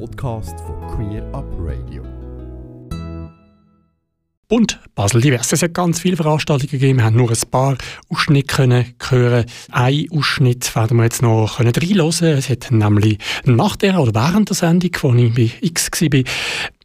[0.00, 2.02] Podcast von Queer Up Radio.
[4.48, 5.52] Und Basel Divers.
[5.52, 6.98] Es hat ganz viele Veranstaltungen gegeben.
[6.98, 7.76] Wir haben nur ein paar
[8.08, 9.46] Ausschnitte können hören.
[9.70, 12.38] Ein Ausschnitt werden wir jetzt noch können reinhören.
[12.38, 16.22] Es hat nämlich nach der oder während der Sendung, wo ich bei X war,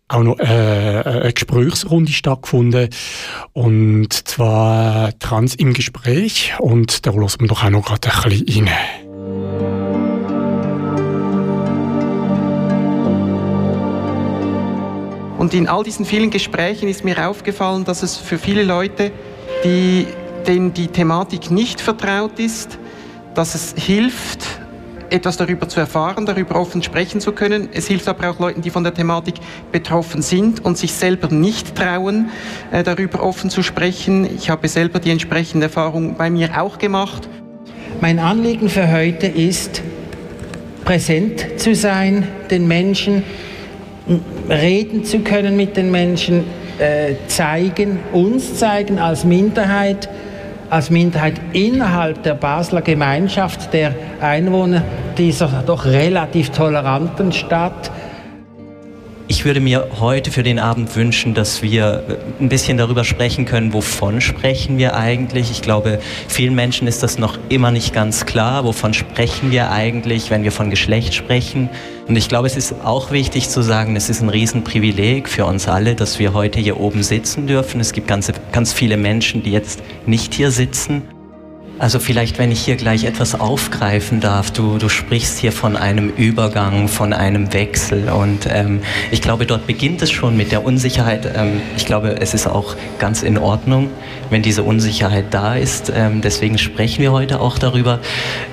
[0.08, 2.90] auch noch äh, eine Gesprächsrunde stattgefunden.
[3.54, 6.54] Und zwar Trans im Gespräch.
[6.60, 9.09] Und da hören wir doch auch noch gerade ein bisschen rein.
[15.40, 19.10] Und in all diesen vielen Gesprächen ist mir aufgefallen, dass es für viele Leute,
[19.64, 20.06] die,
[20.46, 22.78] denen die Thematik nicht vertraut ist,
[23.36, 24.46] dass es hilft,
[25.10, 27.70] etwas darüber zu erfahren, darüber offen sprechen zu können.
[27.72, 29.36] Es hilft aber auch Leuten, die von der Thematik
[29.72, 32.32] betroffen sind und sich selber nicht trauen,
[32.72, 34.28] äh, darüber offen zu sprechen.
[34.36, 37.30] Ich habe selber die entsprechende Erfahrung bei mir auch gemacht.
[38.02, 39.84] Mein Anliegen für heute ist,
[40.84, 43.24] präsent zu sein, den Menschen
[44.50, 46.44] reden zu können mit den Menschen,
[46.80, 50.10] äh, zeigen, uns zeigen als Minderheit,
[50.70, 54.84] als Minderheit innerhalb der Basler Gemeinschaft der Einwohner
[55.18, 57.92] dieser doch relativ toleranten Stadt,
[59.30, 63.46] ich würde mir heute für den Abend wünschen, dass wir äh, ein bisschen darüber sprechen
[63.46, 65.52] können, wovon sprechen wir eigentlich.
[65.52, 70.32] Ich glaube, vielen Menschen ist das noch immer nicht ganz klar, wovon sprechen wir eigentlich,
[70.32, 71.70] wenn wir von Geschlecht sprechen.
[72.08, 75.68] Und ich glaube, es ist auch wichtig zu sagen, es ist ein Riesenprivileg für uns
[75.68, 77.80] alle, dass wir heute hier oben sitzen dürfen.
[77.80, 81.04] Es gibt ganz, ganz viele Menschen, die jetzt nicht hier sitzen.
[81.80, 86.10] Also vielleicht, wenn ich hier gleich etwas aufgreifen darf, du, du sprichst hier von einem
[86.10, 91.32] Übergang, von einem Wechsel und ähm, ich glaube, dort beginnt es schon mit der Unsicherheit.
[91.34, 93.90] Ähm, ich glaube, es ist auch ganz in Ordnung,
[94.30, 95.90] wenn diese Unsicherheit da ist.
[95.96, 98.00] Ähm, deswegen sprechen wir heute auch darüber.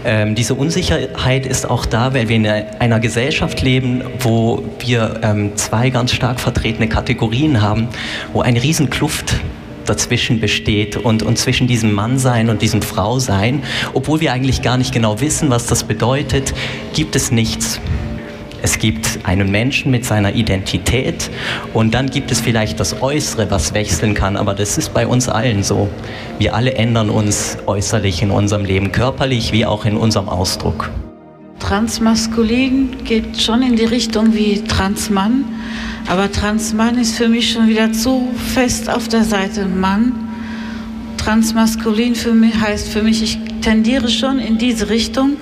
[0.04, 5.56] Ähm, diese Unsicherheit ist auch da, weil wir in einer Gesellschaft leben, wo wir ähm,
[5.56, 7.88] zwei ganz stark vertretene Kategorien haben,
[8.32, 9.34] wo eine Riesenkluft
[9.86, 13.62] dazwischen besteht und, und zwischen diesem Mannsein und diesem Frausein,
[13.94, 16.52] obwohl wir eigentlich gar nicht genau wissen, was das bedeutet,
[16.94, 17.80] gibt es nichts.
[18.62, 21.30] Es gibt einen Menschen mit seiner Identität
[21.72, 25.28] und dann gibt es vielleicht das Äußere, was wechseln kann, aber das ist bei uns
[25.28, 25.88] allen so.
[26.38, 30.90] Wir alle ändern uns äußerlich in unserem Leben, körperlich wie auch in unserem Ausdruck.
[31.66, 35.44] Transmaskulin geht schon in die Richtung wie Transmann.
[36.06, 40.12] Aber Transmann ist für mich schon wieder zu fest auf der Seite Mann.
[41.16, 45.38] Transmaskulin für mich heißt für mich, ich tendiere schon in diese Richtung,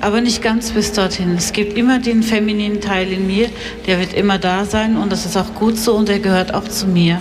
[0.00, 1.34] aber nicht ganz bis dorthin.
[1.36, 3.48] Es gibt immer den femininen Teil in mir,
[3.88, 6.68] der wird immer da sein und das ist auch gut so und der gehört auch
[6.68, 7.20] zu mir.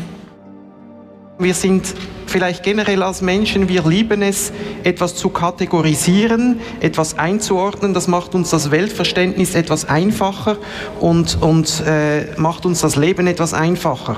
[1.40, 1.96] Wir sind
[2.30, 4.52] vielleicht generell als Menschen, wir lieben es,
[4.84, 7.94] etwas zu kategorisieren, etwas einzuordnen.
[7.94, 10.58] Das macht uns das Weltverständnis etwas einfacher
[11.00, 14.18] und, und äh, macht uns das Leben etwas einfacher.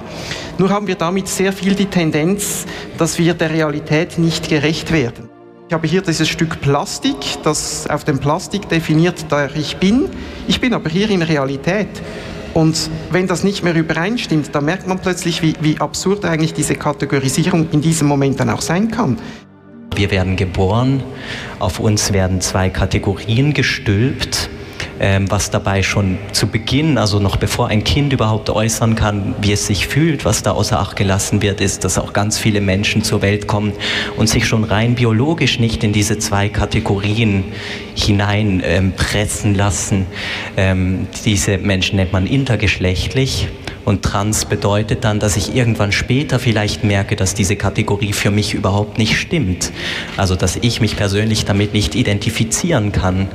[0.57, 2.65] Nur haben wir damit sehr viel die Tendenz,
[2.97, 5.29] dass wir der Realität nicht gerecht werden.
[5.71, 10.09] Ich habe hier dieses Stück Plastik, das auf dem Plastik definiert, der ich bin.
[10.45, 11.87] Ich bin aber hier in Realität.
[12.53, 16.75] Und wenn das nicht mehr übereinstimmt, dann merkt man plötzlich, wie, wie absurd eigentlich diese
[16.75, 19.17] Kategorisierung in diesem Moment dann auch sein kann.
[19.95, 21.03] Wir werden geboren,
[21.59, 24.49] auf uns werden zwei Kategorien gestülpt
[25.29, 29.65] was dabei schon zu Beginn, also noch bevor ein Kind überhaupt äußern kann, wie es
[29.65, 33.23] sich fühlt, was da außer Acht gelassen wird, ist, dass auch ganz viele Menschen zur
[33.23, 33.73] Welt kommen
[34.17, 37.45] und sich schon rein biologisch nicht in diese zwei Kategorien
[37.95, 40.05] hineinpressen ähm, lassen.
[40.55, 43.47] Ähm, diese Menschen nennt man intergeschlechtlich
[43.85, 48.53] und trans bedeutet dann, dass ich irgendwann später vielleicht merke, dass diese Kategorie für mich
[48.53, 49.71] überhaupt nicht stimmt.
[50.17, 53.27] Also dass ich mich persönlich damit nicht identifizieren kann.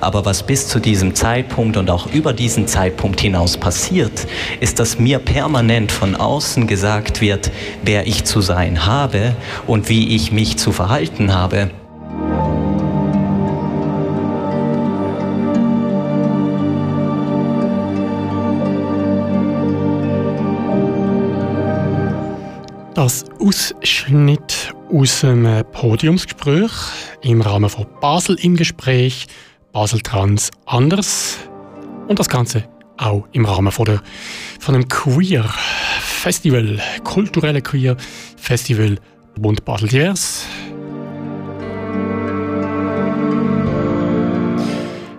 [0.00, 4.26] Aber was bis zu diesem Zeitpunkt und auch über diesen Zeitpunkt hinaus passiert,
[4.60, 7.50] ist, dass mir permanent von außen gesagt wird,
[7.82, 9.34] wer ich zu sein habe
[9.66, 11.70] und wie ich mich zu verhalten habe.
[23.08, 26.70] Das Ausschnitt aus einem Podiumsgespräch
[27.22, 29.26] im Rahmen von Basel im Gespräch,
[29.72, 31.38] Basel Trans anders
[32.06, 32.68] und das Ganze
[32.98, 34.02] auch im Rahmen von, der,
[34.60, 35.42] von einem Queer
[36.02, 37.96] Festival, kulturellen Queer
[38.36, 38.98] Festival
[39.40, 40.44] Bund Basel Divers.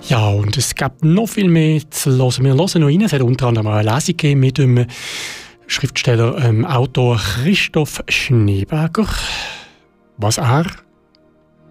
[0.07, 2.45] Ja, und es gab noch viel mehr zu hören.
[2.45, 3.01] Wir hören noch rein.
[3.01, 4.86] Es hat unter anderem eine Lesung mit dem
[5.69, 9.06] Schriftsteller, ähm, Autor Christoph Schneeberger,
[10.18, 10.66] was er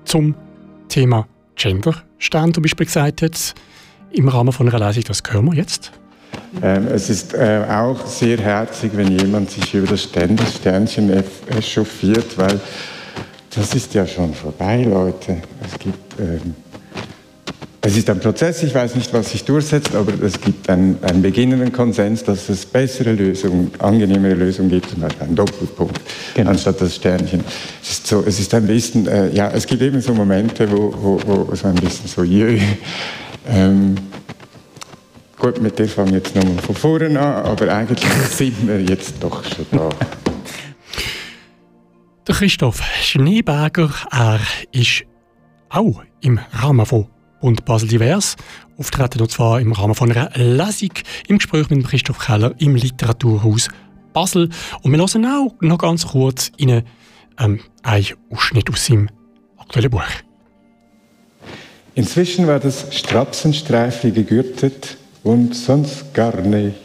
[0.05, 0.37] zum
[0.89, 3.55] Thema Gender Stern zum Beispiel gesagt hat,
[4.13, 5.91] im Rahmen von einer Lesung, das hören wir jetzt.
[6.63, 12.61] Ähm, es ist äh, auch sehr herzig, wenn jemand sich über das Sternchen echauffiert, weil
[13.55, 15.43] das ist ja schon vorbei, Leute.
[15.67, 16.55] Es gibt ähm,
[17.89, 21.23] es ist ein Prozess, ich weiß nicht, was sich durchsetzt, aber es gibt einen, einen
[21.23, 25.99] beginnenden Konsens, dass es bessere Lösungen, angenehmere Lösungen gibt, zum Beispiel einen Doppelpunkt
[26.35, 26.51] genau.
[26.51, 27.43] anstatt das Sternchen.
[27.83, 30.93] Es ist, so, es ist ein bisschen, äh, ja, es gibt eben so Momente, wo,
[31.01, 32.59] wo, wo so ein bisschen so, jö,
[33.49, 33.95] ähm,
[35.39, 39.15] gut, mit der fange ich jetzt nochmal von vorne an, aber eigentlich sind wir jetzt
[39.21, 39.89] doch schon da.
[42.27, 44.41] Der Christoph Schneeberger, er
[44.73, 45.05] ist
[45.71, 47.07] auch im Rahmen von
[47.41, 48.37] und Basel Divers
[48.79, 50.93] auftreten, und zwar im Rahmen von einer Lesung
[51.29, 53.69] im Gespräch mit Christoph Keller im Literaturhaus
[54.13, 54.49] Basel.
[54.83, 56.83] Und wir hören auch noch ganz kurz in
[57.39, 59.09] ähm, einen Ausschnitt aus seinem
[59.57, 60.03] aktuellen Buch.
[61.95, 66.79] Inzwischen war das Strapsenstreifli gegürtet und sonst gar nichts.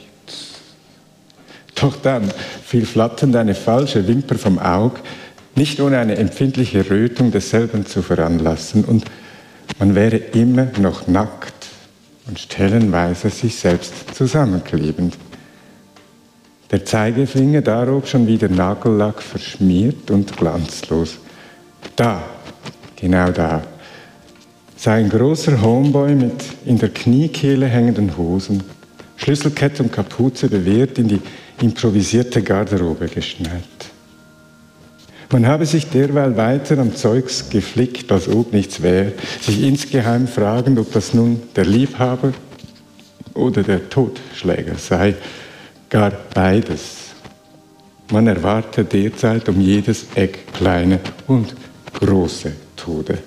[1.76, 2.32] Doch dann
[2.66, 4.94] fiel flatternd eine falsche Wimper vom Aug,
[5.56, 9.06] nicht ohne eine empfindliche Rötung desselben zu veranlassen und
[9.80, 11.68] man wäre immer noch nackt
[12.28, 15.18] und stellenweise sich selbst zusammenklebend.
[16.72, 21.18] Der Zeigefinger darauf schon wieder Nagellack verschmiert und glanzlos.
[21.96, 22.24] Da,
[22.96, 23.62] genau da,
[24.76, 28.64] sei ein großer Homeboy mit in der Kniekehle hängenden Hosen,
[29.18, 31.22] Schlüsselkette und Kapuze bewährt in die
[31.62, 33.93] improvisierte Garderobe geschneit.
[35.34, 40.78] Man habe sich derweil weiter am Zeugs geflickt, als ob nichts wäre, sich insgeheim fragend,
[40.78, 42.34] ob das nun der Liebhaber
[43.34, 45.16] oder der Totschläger sei,
[45.90, 47.16] gar beides.
[48.12, 51.56] Man erwarte derzeit um jedes Eck kleine und
[52.00, 53.18] große Tode.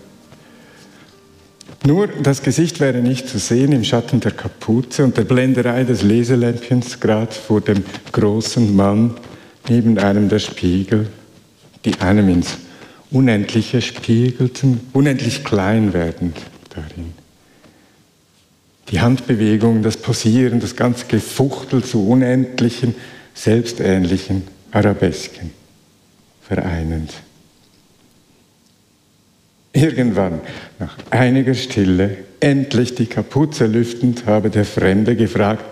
[1.84, 6.02] Nur das Gesicht wäre nicht zu sehen im Schatten der Kapuze und der Blenderei des
[6.02, 7.82] Leselämpchens grad vor dem
[8.12, 9.16] großen Mann
[9.68, 11.08] neben einem der Spiegel
[11.86, 12.58] die einem ins
[13.10, 16.36] Unendliche spiegelten, unendlich klein werdend
[16.70, 17.14] darin.
[18.90, 22.94] Die Handbewegung, das Posieren, das ganze Gefuchtel zu unendlichen,
[23.34, 24.42] selbstähnlichen
[24.72, 25.52] Arabesken
[26.42, 27.12] vereinend.
[29.72, 30.40] Irgendwann,
[30.78, 35.64] nach einiger Stille, endlich die Kapuze lüftend, habe der Fremde gefragt,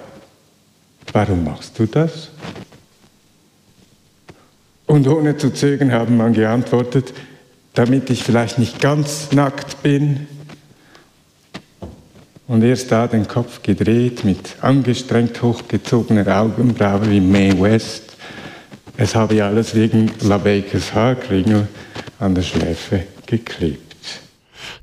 [1.13, 2.29] warum machst du das?
[4.87, 7.13] Und ohne zu zögern haben man geantwortet,
[7.75, 10.27] damit ich vielleicht nicht ganz nackt bin.
[12.47, 18.17] Und erst da den Kopf gedreht, mit angestrengt hochgezogener Augenbraue wie Mae West.
[18.97, 21.67] Es habe ja alles wegen La Bakers Haarkringel
[22.21, 23.81] an der Schläfe geklebt.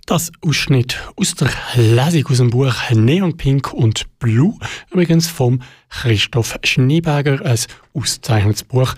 [0.05, 4.57] Das Ausschnitt aus der Lesung aus dem Buch Neon Pink und Blue,
[4.89, 7.57] übrigens vom Christoph Schneeberger, ein
[7.93, 8.95] auszeichnetes Buch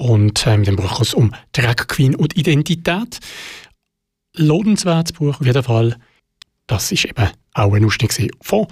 [0.00, 3.18] und äh, dem Buch geht es um Drag Queen und Identität.
[4.34, 5.96] Lohnenswertes Buch auf jeden Fall.
[6.66, 8.66] Das ist eben auch ein Ausschnitt von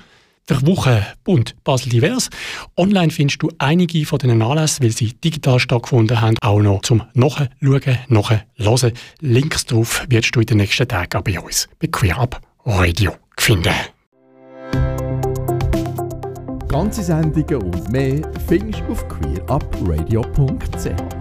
[0.49, 2.31] der Woche Bund Basel Divers.
[2.79, 7.03] Online findest du einige von diesen Anlässen, weil sie digital stattgefunden haben, auch noch zum
[7.13, 8.93] Nachschauen, Nachhören.
[9.21, 13.75] Links drauf wirst du in den nächsten Tagen bei uns bei Queer Up Radio finden.
[16.69, 21.18] Ganze Sendungen und mehr findest du auf queerupradio.ch.